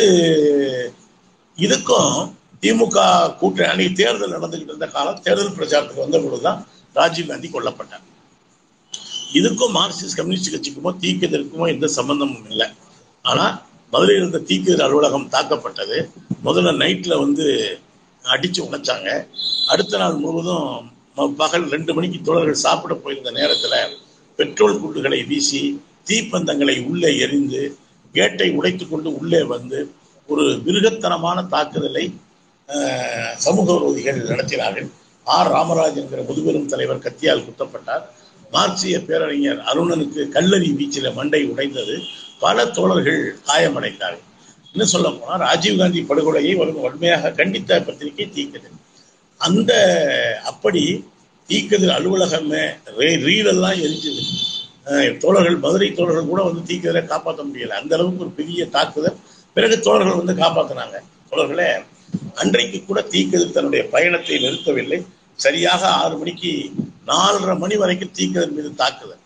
இதுக்கும் 1.58 2.14
திமுக 2.62 2.98
கூட்டணி 3.36 3.68
அன்னைக்கு 3.68 3.94
தேர்தல் 3.94 4.40
நடந்துகிட்டு 4.40 4.70
இருந்த 4.70 4.86
காலம் 4.86 5.22
தேர்தல் 5.22 5.56
பிரச்சாரத்துக்கு 5.56 6.04
வந்த 6.04 6.18
பொழுதுதான் 6.18 6.66
ராஜீவ் 6.94 7.28
காந்தி 7.28 7.48
கொல்லப்பட்டார். 7.48 8.04
இதுக்கும் 9.32 9.74
மார்க்சிஸ்ட் 9.74 10.16
கம்யூனிஸ்ட் 10.16 10.54
கட்சிக்குமோ 10.54 10.94
தீக்கதற்குமோ 11.00 11.68
எந்த 11.68 11.86
சம்பந்தமும் 11.86 12.50
இல்லை. 12.50 12.66
ஆனால் 13.22 13.62
மதுரையில் 13.92 14.28
இருந்த 14.28 14.46
தீக்கதிர் 14.46 14.82
அலுவலகம் 14.82 15.28
தாக்கப்பட்டது. 15.32 15.98
முதல்ல 16.44 16.76
நைட்டில் 16.76 17.18
வந்து 17.18 17.46
அடித்து 18.22 18.64
உழைச்சாங்க 18.64 19.26
அடுத்த 19.68 19.98
நாள் 19.98 20.14
முழுவதும் 20.14 20.92
ம- 21.16 21.34
பகல் 21.34 21.68
ரெண்டு 21.68 21.94
மணிக்கு 21.94 22.22
தோழர்கள் 22.22 22.54
சாப்பிட 22.54 22.94
போயிருந்த 22.94 23.30
நேரத்தில் 23.30 24.07
பெட்ரோல் 24.38 24.80
குண்டுகளை 24.80 25.20
வீசி 25.28 25.60
தீப்பந்தங்களை 26.08 26.76
உள்ளே 26.90 27.10
எரிந்து 27.24 27.62
கேட்டை 28.14 28.48
உடைத்து 28.58 28.84
கொண்டு 28.88 29.08
உள்ளே 29.20 29.40
வந்து 29.54 29.78
ஒரு 30.28 30.44
மிருகத்தனமான 30.66 31.38
தாக்குதலை 31.54 32.04
சமூக 33.44 33.68
விரோதிகள் 33.74 34.20
நடத்தினார்கள். 34.30 34.88
ஆர் 35.26 35.50
ராமராஜ் 35.56 35.98
என்கிற 36.00 36.20
முதுபெரும் 36.28 36.70
தலைவர் 36.72 37.04
கத்தியால் 37.06 37.44
குத்தப்பட்டார். 37.46 38.04
மார்க்சிய 38.54 38.96
பேரறிஞர் 39.08 39.60
அருணனுக்கு 39.70 40.22
கல்லறி 40.36 40.70
வீச்சில 40.78 41.12
மண்டை 41.18 41.42
உடைந்தது. 41.52 41.96
பல 42.44 42.66
தோழர்கள் 42.76 43.22
காயமடைந்தார்கள். 43.48 44.24
இன்னும் 44.72 44.92
சொல்ல 44.94 45.08
போனால் 45.10 45.44
ராஜீவ்காந்தி 45.48 46.00
படுகொலையை 46.10 46.52
வன்மையாக 46.60 47.34
கண்டித்த 47.40 47.80
பத்திரிகை 47.86 48.26
தீக்குது 48.36 48.70
அந்த 49.40 49.72
அப்படி 50.50 50.84
தீக்கதிர் 51.48 51.90
அலுவலகமே 51.90 52.76
ரே- 52.98 53.20
ரீலெல்லாம் 53.20 53.76
எரிஞ்சது. 53.76 55.16
தோழர்கள் 55.16 55.56
மதுரை 55.56 55.92
தோழர்கள் 55.92 56.26
கூட 56.26 56.42
வந்து 56.42 56.74
தீக்கதிரை 56.74 57.06
காப்பாற்ற 57.06 57.44
முடியல. 57.44 57.68
அந்த 57.68 57.94
அளவுக்கு 57.94 58.20
ஒரு 58.20 58.30
பெரிய 58.30 58.66
தாக்குதல். 58.66 59.16
பிறகு 59.54 59.80
தோழர்கள் 59.80 60.24
வந்து 60.24 60.42
காப்பாற்றினாங்க 60.42 60.98
தோழர்களே 61.30 61.84
அன்றைக்கு 62.34 62.84
கூட 62.84 63.00
தீக்கதிர் 63.00 63.52
தன்னுடைய 63.52 63.88
பயணத்தை 63.88 64.36
நிறுத்தவில்லை. 64.36 65.06
சரியாக 65.34 65.88
ஆறு 65.88 66.18
மணிக்கு 66.18 66.70
நாலரை 67.06 67.58
மணி 67.58 67.76
வரைக்கும் 67.76 68.10
தீக்கதிர் 68.18 68.50
மீது 68.50 68.74
தாக்குதல். 68.74 69.16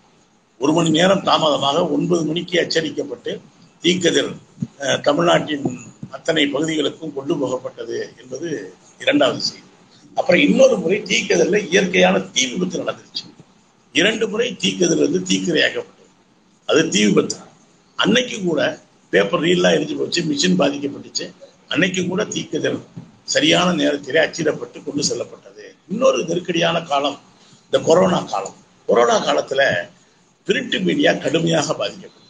ஒரு 0.59 0.73
மணி 0.73 0.91
நேரம் 0.91 1.23
தாமதமாக 1.23 1.89
ஒன்பது 1.89 2.25
மணிக்கு 2.25 2.61
எச்சரிக்கப்பட்டு 2.61 3.41
தீக்கதிர் 3.83 4.37
தமிழ்நாட்டின் 5.01 5.79
அத்தனை 6.11 6.47
பகுதிகளுக்கும் 6.47 7.15
கொண்டு 7.15 7.39
போகப்பட்டது 7.39 8.13
என்பது 8.23 8.75
இரண்டாவது 9.01 9.41
செய்தி. 9.41 9.65
அப்புறம் 10.15 10.41
இன்னொரு 10.41 10.79
முறை 10.79 11.03
தீக்கதிரில் 11.03 11.69
இயற்கையான 11.69 12.19
தீ 12.19 12.47
விபத்து 12.47 12.83
நடந்துருச்சு. 12.85 13.25
இரண்டு 13.93 14.29
முறை 14.29 14.57
தீக்கதிர் 14.59 15.11
வந்து 15.11 15.21
தீக்கிரையாக்கப்பட்டது 15.21 16.09
அது 16.67 16.89
தீ 16.89 17.05
விபத்து. 17.05 17.37
அன்னைக்கு 17.97 18.43
கூட 18.43 18.81
பேப்பர் 19.11 19.41
ரீல்லாம் 19.41 19.75
எரிஞ்சு 19.79 19.99
போச்சு 19.99 20.23
மிஷின் 20.23 20.61
பாதிக்கப்பட்டுச்சு. 20.61 21.33
அன்னைக்கு 21.69 22.07
கூட 22.07 22.25
தீக்கதிர் 22.25 22.79
சரியான 23.25 23.73
நேரத்திலே 23.73 24.21
அச்சிடப்பட்டு 24.21 24.85
கொண்டு 24.85 25.05
செல்லப்பட்டது. 25.05 25.75
இன்னொரு 25.89 26.25
நெருக்கடியான 26.25 26.81
காலம் 26.81 27.21
இந்த 27.65 27.79
கொரோனா 27.79 28.21
காலம். 28.21 28.55
கொரோனா 28.87 29.27
காலத்துல 29.27 29.89
பிரிண்ட் 30.47 30.83
மீடியா 30.83 31.13
கடுமையாக 31.13 31.73
பாதிக்கப்பட்டது. 31.73 32.21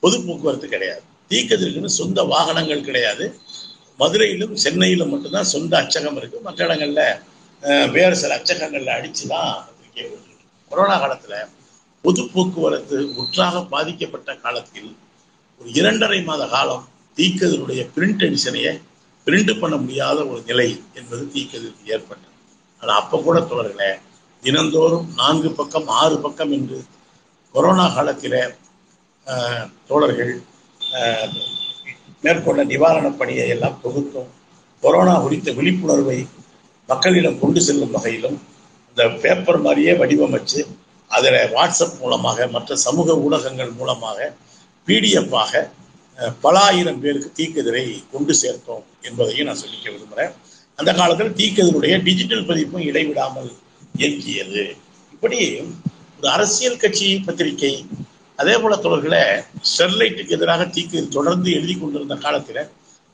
பொது 0.00 0.22
போக்குவரத்து 0.22 0.68
கிடையாது. 0.68 1.02
தீக்கதிர்க்குன்னு 1.28 1.86
சொந்த 1.86 2.22
வாகனங்கள் 2.22 2.84
கிடையாது. 2.84 3.36
மதுரையிலும் 3.98 4.54
சென்னையிலும் 4.64 5.10
மட்டும்தான் 5.12 5.52
சொந்த 5.54 5.72
அச்சகம் 5.82 6.18
இருக்கு. 6.20 6.38
மற்ற 6.46 6.60
இடங்கள்ல 6.66 7.02
வேறு 7.96 8.16
சில 8.22 8.36
அச்சகங்கள்ல 8.38 8.92
அடிச்சுதான் 8.98 9.52
பத்திரிகை 9.66 10.04
கொரோனா 10.70 10.96
காலத்துல 11.02 11.34
பொது 12.04 12.22
போக்குவரத்து 12.32 12.96
முற்றாக 13.16 13.64
பாதிக்கப்பட்ட 13.72 14.30
காலத்தில் 14.44 14.90
ஒரு 15.60 15.68
இரண்டரை 15.78 16.20
மாத 16.28 16.42
காலம் 16.54 16.84
தீக்கதிருடைய 17.16 17.82
பிரிண்ட் 17.96 18.24
எடிஷனையே 18.28 18.72
பிரிண்ட் 19.26 19.52
பண்ண 19.60 19.74
முடியாத 19.82 20.18
ஒரு 20.26 20.40
நிலை 20.46 20.68
என்பது 20.98 21.22
தீக்கதிருக்கு 21.34 21.92
ஏற்பட்டது. 21.94 22.34
ஆனா 22.82 22.94
அப்ப 23.02 23.20
கூட 23.26 23.38
தொடர்களே 23.40 23.90
தினந்தோறும் 24.42 25.06
நான்கு 25.16 25.50
பக்கம் 25.60 25.88
ஆறு 26.00 26.16
பக்கம் 26.24 26.52
என்று 26.56 26.78
கொரோனா 27.54 27.86
காலத்தில் 27.94 28.40
தோழர்கள் 29.88 30.32
மேற்கொண்ட 32.22 32.64
நிவாரணப் 32.64 33.16
பணியை 33.16 33.48
எல்லாம் 33.48 33.78
தொகுத்தும் 33.82 34.30
கொரோனா 34.82 35.20
குறித்த 35.20 35.52
விழிப்புணர்வை 35.52 36.26
மக்களிடம் 36.88 37.38
கொண்டு 37.38 37.60
செல்லும் 37.60 37.90
வகையிலும் 37.90 38.38
இந்த 38.88 39.08
பேப்பர் 39.08 39.60
மாதிரியே 39.60 39.92
வடிவமைச்சு 39.92 40.60
அதில் 41.10 41.38
வாட்ஸ்அப் 41.54 41.98
மூலமாக 42.00 42.46
மற்ற 42.46 42.76
சமூக 42.76 43.16
ஊடகங்கள் 43.16 43.72
மூலமாக 43.72 44.32
பிடிஎஃப்பாக 44.86 45.68
பல 46.40 46.58
ஆயிரம் 46.60 47.00
பேருக்கு 47.00 47.30
தீக்கதிரை 47.36 47.84
கொண்டு 48.10 48.34
சேர்த்தோம் 48.34 48.84
என்பதையும் 49.02 49.46
நான் 49.46 49.60
சொல்லிக்க 49.60 49.86
விரும்புகிறேன் 49.92 50.32
அந்த 50.78 50.90
காலத்தில் 50.94 51.34
தீக்கதிருடைய 51.34 52.02
டிஜிட்டல் 52.02 52.46
பதிப்பும் 52.46 52.82
இடைவிடாமல் 52.82 53.50
இயங்கியது. 53.96 54.62
இப்படி 55.12 55.38
ஒரு 56.18 56.28
அரசியல் 56.28 56.76
கட்சி 56.76 57.18
பத்திரிகை 57.26 57.72
அதே 58.38 58.54
போல 58.58 58.74
தொடர்களே 58.76 59.22
ஸ்டெர்லைட்டுக்கு 59.70 60.30
எதிராக 60.30 60.62
தீக்கதிர் 60.66 61.08
தொடர்ந்து 61.08 61.50
எழுதி 61.52 61.74
கொண்டிருந்த 61.74 62.16
காலத்தில் 62.16 62.62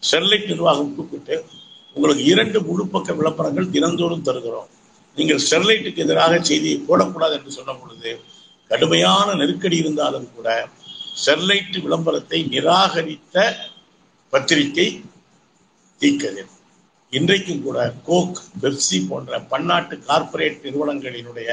ஸ்டெர்லைட் 0.03 0.47
நிர்வாகம் 0.47 0.95
கூப்பிட்டு 0.95 1.37
உங்களுக்கு 1.97 2.25
இரண்டு 2.25 2.59
முழு 2.61 2.85
பக்க 2.87 3.13
விளம்பரங்கள் 3.13 3.71
தினந்தோறும் 3.71 4.27
தருகிறோம். 4.29 4.69
நீங்கள் 5.17 5.41
ஸ்டெர்லைட்டுக்கு 5.45 6.05
எதிராக 6.05 6.35
செய்தியை 6.41 6.79
போடக்கூடாது 6.89 7.35
என்று 7.35 7.51
சொன்ன 7.51 7.73
பொழுது 7.75 8.11
கடுமையான 8.71 9.35
நெருக்கடி 9.35 9.77
இருந்தாலும் 9.77 10.29
கூட 10.35 10.49
ஸ்டெர்லைட் 11.15 11.79
விளம்பரத்தை 11.85 12.39
நிராகரித்த 12.53 13.37
பத்திரிகை 14.33 14.89
தீக்கதிர் 16.01 16.53
இன்றைக்கும் 17.13 17.63
கூட 17.63 17.79
கோக் 18.05 18.41
பெப்சி 18.63 18.99
போன்ற 19.09 19.39
பன்னாட்டு 19.51 19.97
கார்ப்பரேட் 20.01 20.65
நிறுவனங்களினுடைய 20.65 21.51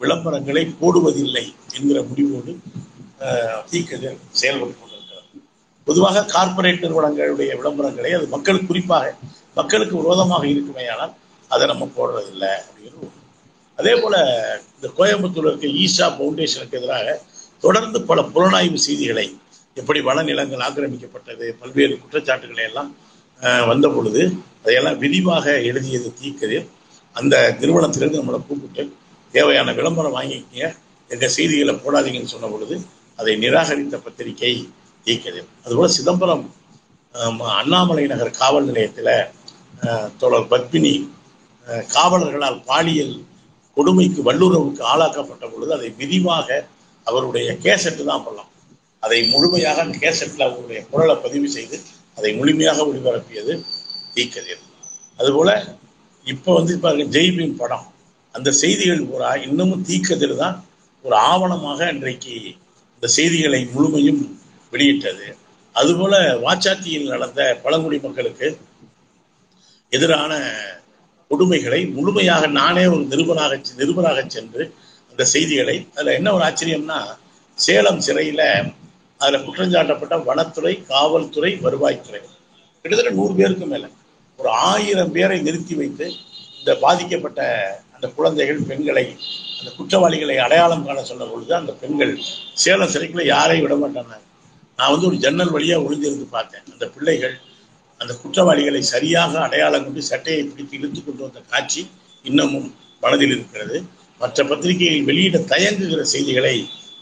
விளம்பரங்களை 0.00 0.64
போடுவதில்லை 0.80 1.44
என்கிற 1.76 2.02
முடிவோடு 2.02 2.52
தீக்கதிர் 3.70 4.18
செயல்பட்டு 4.30 4.74
கொண்டிருக்கிறது. 4.74 5.26
பொதுவாக 5.86 6.24
கார்ப்பரேட் 6.34 6.82
நிறுவனங்களுடைய 6.84 7.50
விளம்பரங்களை 7.60 8.12
அது 8.12 8.26
மக்களுக்கு 8.26 8.70
குறிப்பாக 8.72 9.14
மக்களுக்கு 9.54 9.94
விரோதமாக 9.96 10.46
இருக்குமேயானால் 10.46 11.14
அதை 11.50 11.66
நம்ம 11.66 11.84
போடுறதில்லை 11.96 12.52
அப்படின்னு 12.66 13.10
அதே 13.78 13.92
போல 14.00 14.14
இந்த 14.74 14.88
கோயம்புத்தூர் 14.98 15.48
இருக்க 15.48 15.68
ஈஷா 15.82 16.06
பவுண்டேஷனுக்கு 16.18 16.78
எதிராக 16.78 17.18
தொடர்ந்து 17.62 17.98
பல 18.04 18.22
புலனாய்வு 18.34 18.78
செய்திகளை 18.78 19.26
எப்படி 19.76 20.00
வனநிலங்கள் 20.00 20.64
ஆக்கிரமிக்கப்பட்டது 20.66 21.46
பல்வேறு 21.60 21.94
குற்றச்சாட்டுகளை 22.00 22.64
எல்லாம் 22.64 22.90
வந்த 23.68 23.86
பொழுது 23.88 24.22
அதையெல்லாம் 24.62 24.98
விரிவாக 24.98 25.46
எழுதியது 25.62 26.08
தீக்கதில் 26.20 26.66
அந்த 27.16 27.34
நிறுவனத்திலிருந்து 27.60 28.20
நம்மளை 28.20 28.40
கூப்பிட்டு 28.40 28.82
தேவையான 29.34 29.72
விளம்பரம் 29.72 30.16
வாங்கிக்கங்க 30.18 30.68
எங்கள் 31.10 31.34
செய்திகளை 31.36 31.74
போடாதீங்கன்னு 31.74 32.34
சொன்ன 32.34 32.48
பொழுது 32.48 32.76
அதை 33.18 33.32
நிராகரித்த 33.44 33.96
பத்திரிகை 34.06 34.52
தீக்கதிர் 35.06 35.48
அதுபோல் 35.64 35.96
சிதம்பரம் 35.96 36.44
அண்ணாமலை 37.60 38.04
நகர் 38.12 38.38
காவல் 38.40 38.68
நிலையத்தில் 38.68 39.14
தோழர் 40.20 40.50
பத்மினி 40.52 40.92
காவலர்களால் 41.94 42.58
பாலியல் 42.68 43.14
கொடுமைக்கு 43.76 44.20
வல்லுறவுக்கு 44.28 44.82
ஆளாக்கப்பட்ட 44.92 45.44
பொழுது 45.52 45.72
அதை 45.78 45.88
விரிவாக 46.00 46.48
அவருடைய 47.06 47.48
கேசட்டு 47.64 48.02
தான் 48.10 48.24
பண்ணலாம். 48.24 48.50
அதை 49.02 49.18
முழுமையாக 49.32 49.82
அந்த 49.84 49.96
கேசட்டில் 50.04 50.46
அவருடைய 50.46 50.80
குரலை 50.90 51.14
பதிவு 51.24 51.48
செய்து 51.56 51.76
அதை 52.18 52.30
முழுமையாக 52.38 52.86
ஒளிபரப்பியது 52.88 53.52
தீக்கதிர் 54.14 54.64
அதுபோல் 55.18 55.52
இப்போ 56.26 56.50
வந்து 56.58 56.72
பாருங்க 56.84 57.04
ஜெய்பீம் 57.16 57.58
படம். 57.60 57.86
அந்த 58.34 58.48
செய்திகள் 58.62 59.06
பூரா 59.10 59.30
இன்னமும் 59.46 59.84
தீக்கதிர் 59.90 60.34
தான். 60.42 60.56
ஒரு 61.04 61.16
ஆவணமாக 61.30 61.80
இன்றைக்கு 61.94 62.34
இந்த 62.98 63.08
செய்திகளை 63.08 63.68
முழுமையும் 63.72 64.22
வெளியிட்டது. 64.72 65.26
அதுபோல 65.74 66.14
வாச்சாத்தியில் 66.46 67.10
நடந்த 67.12 67.40
பழங்குடி 67.62 67.98
மக்களுக்கு 67.98 68.58
எதிரான 69.92 70.32
கொடுமைகளை 71.30 71.92
முழுமையாக 71.92 72.46
நானே 72.46 72.86
ஒரு 72.86 73.04
நிருபராக 73.04 73.60
நிருபராக 73.76 74.24
சென்று 74.26 74.62
அந்த 75.10 75.24
செய்திகளை 75.24 75.76
அதுல 75.94 76.14
என்ன 76.14 76.32
ஒரு 76.32 76.44
ஆச்சரியம்னா 76.44 76.98
சேலம் 77.58 78.00
சிறையில 78.00 78.42
அதுல 79.20 79.38
குற்றஞ்சாட்டப்பட்ட 79.38 80.16
வனத்துறை 80.24 80.74
காவல்துறை 80.86 81.52
வருவாய்த்துறை. 81.62 82.20
கிட்டத்தட்ட 82.82 83.10
நூறு 83.10 83.34
பேருக்கு 83.34 83.66
மேல. 83.66 83.88
ஒரு 84.38 84.48
ஆயிரம் 84.48 85.12
பேரை 85.12 85.40
நிறுத்தி 85.40 85.74
வைத்து 85.74 86.06
இந்த 86.58 86.74
பாதிக்கப்பட்ட 86.80 87.40
அந்த 87.98 88.08
குழந்தைகள் 88.16 88.58
பெண்களை 88.68 89.04
அந்த 89.58 89.70
குற்றவாளிகளை 89.76 90.34
அடையாளம் 90.44 90.84
காண 90.88 90.98
சொன்ன 91.04 91.24
பொழுது 91.24 91.52
அந்த 91.54 91.72
பெண்கள் 91.80 92.12
சேலம் 92.62 92.90
சிறைக்குள்ள 92.94 93.24
யாரையும் 93.26 93.64
விட 93.64 93.76
மாட்டாங்க. 93.84 94.14
நான் 94.78 94.92
வந்து 94.92 95.06
ஒரு 95.06 95.16
ஜன்னல் 95.24 95.50
வழியாக 95.54 95.84
ஒளிஞ்சிருந்து 95.86 96.26
பார்த்தேன். 96.36 96.66
அந்த 96.72 96.84
பிள்ளைகள் 96.94 97.34
அந்த 98.00 98.12
குற்றவாளிகளை 98.22 98.82
சரியாக 98.82 99.32
அடையாளம் 99.46 99.84
கொண்டு 99.84 100.02
சட்டையை 100.02 100.42
பிடித்து 100.50 100.76
இழுத்து 100.78 101.00
கொண்டு 101.04 101.22
வந்த 101.22 101.40
காட்சி 101.52 101.82
இன்னமும் 102.24 102.68
மனதில் 103.00 103.34
இருக்கிறது. 103.36 103.78
மற்ற 104.20 104.44
பத்திரிகைகள் 104.44 105.08
வெளியிட 105.10 105.38
தயங்குகிற 105.54 106.04
செய்திகளை 106.14 106.54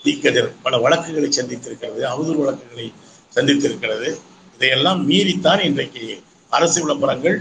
தீக்கதிர் 0.05 0.51
பல 0.65 0.79
வழக்குகளை 0.79 1.31
சந்தித்திருக்கிறது 1.39 2.03
அவதூறு 2.13 2.41
வழக்குகளை 2.45 2.89
சந்தித்திருக்கிறது. 3.37 4.09
இதையெல்லாம் 4.57 5.03
மீறித்தான் 5.11 5.63
இன்றைக்கு 5.65 6.05
அரசு 6.49 6.79
விளம்பரங்கள் 6.85 7.39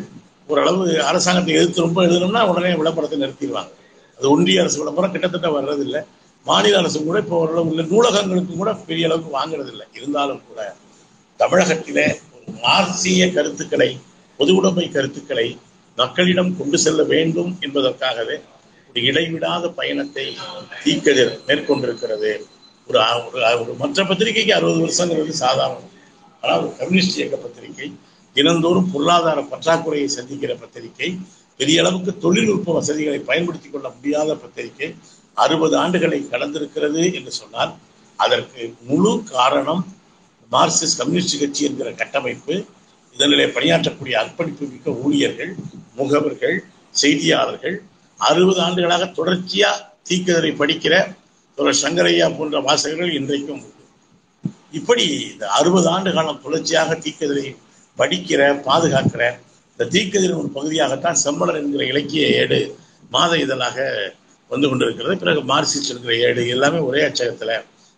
ஓரளவு 0.47 1.03
அரசாங்கத்தை 1.03 1.53
எதிர்த்து 1.53 1.81
ரொம்ப 1.81 2.03
எழுதணும்னா 2.03 2.47
உடனே 2.47 2.75
விளம்பரத்தை 2.75 3.19
நிறுத்திடுவாங்க. 3.19 3.71
அது 4.17 4.31
ஒன்றிய 4.31 4.59
அரசு 4.59 4.77
விளம்பரம் 4.77 5.11
கிட்டத்தட்ட 5.11 5.61
வர்றதில்லை. 5.61 6.05
மாநில 6.43 6.77
அரசு 6.77 7.03
கூட 7.03 7.19
இப்போ 7.19 7.37
ஓரளவு 7.37 7.69
உள்ள 7.69 7.81
நூலகங்களுக்கும் 7.81 8.57
கூட 8.57 8.73
பெரிய 8.73 9.05
அளவுக்கு 9.05 9.39
வாங்குறது 9.39 9.67
இல்லை 9.67 9.87
இருந்தாலும் 9.93 10.41
கூட 10.47 10.75
தமிழகத்திலே 11.37 12.05
ஒரு 12.05 12.57
மார்க்சிய 12.61 13.31
கருத்துக்களை 13.31 13.99
பொது 14.37 14.55
உடைமை 14.55 14.89
கருத்துக்களை 14.89 15.57
மக்களிடம் 15.95 16.57
கொண்டு 16.57 16.77
செல்ல 16.77 17.03
வேண்டும் 17.03 17.57
என்பதற்காகவே 17.59 18.39
ஒரு 18.89 19.03
இடைவிடாத 19.03 19.69
பயணத்தை 19.69 20.37
தீக்கதிர் 20.83 21.39
மேற்கொண்டிருக்கிறது. 21.47 22.45
ஒரு 22.87 22.99
ஒரு- 22.99 23.61
ஒரு 23.61 23.75
மற்ற 23.77 24.05
பத்திரிகைக்கு 24.05 24.55
அறுபது 24.55 24.85
வருஷங்கிறது 24.85 25.29
சாதாரணம். 25.29 25.89
ஆனால் 26.41 26.59
ஒரு 26.59 26.75
கம்யூனிஸ்ட் 26.75 27.17
இயக்க 27.17 27.35
பத்திரிகை 27.35 27.93
தினந்தோறும் 28.35 28.91
பொருளாதார 28.91 29.39
பற்றாக்குறையை 29.51 30.07
சந்திக்கிற 30.15 30.53
பத்திரிகை 30.55 31.09
பெரிய 31.59 31.81
அளவுக்கு 31.81 32.11
தொழில்நுட்ப 32.17 32.73
வசதிகளை 32.73 33.19
பயன்படுத்திக் 33.21 33.73
கொள்ள 33.73 33.87
முடியாத 33.89 34.35
பத்திரிகை 34.35 34.87
அறுபது 35.37 35.75
ஆண்டுகளை 35.77 36.19
கடந்திருக்கிறது 36.25 37.03
என்று 37.13 37.31
சொன்னால் 37.31 37.71
அதற்கு 38.19 38.61
முழு 38.83 39.11
காரணம் 39.31 39.83
மார்க்சிஸ்ட் 40.51 40.99
கம்யூனிஸ்ட் 40.99 41.39
கட்சி 41.39 41.65
என்கிற 41.65 41.91
கட்டமைப்பு 41.93 42.55
இதனிலே 43.15 43.45
பணியாற்றக்கூடிய 43.55 44.15
அர்ப்பணிப்பு 44.15 44.65
மிக்க 44.65 44.91
ஊழியர்கள் 45.03 45.51
முகவர்கள் 45.95 46.57
செய்தியாளர்கள் 46.95 47.75
அறுபது 48.19 48.61
ஆண்டுகளாக 48.61 49.05
தொடர்ச்சியா 49.17 49.71
தீக்கதரை 50.09 50.51
படிக்கிற 50.55 50.93
ஒரு 51.57 51.71
சங்கரையா 51.81 52.27
போன்ற 52.37 52.59
வாசகர்கள் 52.59 53.11
இன்றைக்கும் 53.13 53.61
உண்டு. 53.61 53.83
இப்படி 54.71 55.05
இந்த 55.31 55.45
அறுபது 55.49 55.87
ஆண்டு 55.87 56.13
காலம் 56.13 56.41
தொடர்ச்சியாக 56.41 56.95
தீக்கதரை 56.95 57.45
படிக்கிற 57.97 58.41
பாதுகாக்கிற 58.67 59.23
இந்த 59.71 59.85
தீக்கதிரின் 59.93 60.41
ஒரு 60.41 60.49
பகுதியாகத்தான் 60.57 61.17
செம்மலர் 61.23 61.59
என்கிற 61.61 61.83
இலக்கிய 61.91 62.25
ஏடு 62.41 62.59
மாத 63.13 63.31
இதழாக 63.37 63.77
வந்து 64.51 64.67
கொண்டிருக்கிறது. 64.69 65.15
பிறகு 65.17 65.41
மார்க்சிஸ்ட் 65.51 65.91
என்கிற 65.93 66.13
ஏடு 66.27 66.41
எல்லாமே 66.55 66.79
ஒரே 66.89 67.01
அச்சகத்தில் 67.07 67.55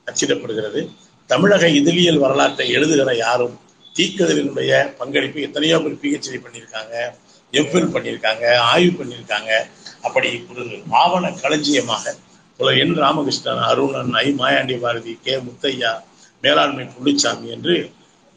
அச்சிடப்படுகிறது. 0.08 0.82
தமிழக 1.30 1.68
இதழியல் 1.80 2.24
வரலாற்றை 2.26 2.68
எழுதுகிற 2.78 3.12
யாரும் 3.16 3.56
தீக்கதிரினுடைய 3.96 4.72
பங்களிப்பு 5.00 5.40
எத்தனையோ 5.48 5.78
பேர் 5.84 6.02
பிஹெச்டி 6.04 6.40
பண்ணியிருக்காங்க 6.46 6.96
எஃப்எல் 7.54 7.92
பண்ணியிருக்காங்க 7.96 8.46
ஆய்வு 8.72 8.94
பண்ணியிருக்காங்க. 9.00 9.52
அப்படி 10.08 10.30
ஒரு 10.52 10.64
ஆவண 11.02 11.32
களஞ்சியமாக 11.44 12.16
புல 12.60 12.72
N 12.82 12.96
Ramakrishnan 13.04 13.64
Arunan 13.70 14.14
I 14.24 14.28
Mayandi 14.40 14.76
Bharathi 14.84 15.14
K 15.26 15.34
Muthaiah 15.48 15.92
Melanmai 16.44 16.86
Pullichami 16.94 17.48
என்று 17.56 17.76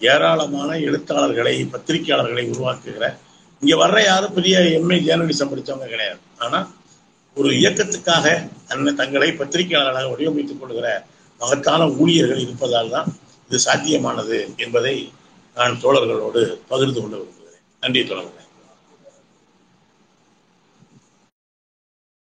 ஏராளமான 0.00 0.78
எழுத்தாளர்களை 0.78 1.68
பத்திரிகையாளர்களை 1.72 2.44
உருவாக்குகிற 2.50 3.16
இங்க 3.62 3.74
வர்ற 3.86 4.04
யாரும் 4.04 4.32
பெரிய 4.32 4.58
எம்ஏ 4.58 4.98
ஜேர்னலிசம் 5.06 5.50
படித்தவங்க 5.52 5.86
கிடையாது. 5.86 6.18
ஆனா 6.38 6.72
ஒரு 7.34 7.50
இயக்கத்துக்காக 7.50 8.48
தன்னை 8.68 8.94
தங்களை 8.94 9.30
பத்திரிகையாளர்களாக 9.30 10.10
வடிவமைத்துக் 10.12 10.60
கொள்கிற 10.60 11.06
மகத்தான 11.40 11.88
ஊழியர்கள் 11.88 12.38
இருப்பதால் 12.38 12.90
தான் 12.90 13.08
இது 13.48 13.60
சாத்தியமானது 13.64 14.56
என்பதை 14.56 15.12
நான் 15.54 15.80
தோழர்களோடு 15.82 16.42
பகிர்ந்து 16.68 17.00
கொண்டு 17.00 17.16
விரும்புகிறேன். 17.16 17.62
நன்றி 17.80 18.00
தோழர்களே. 18.00 18.44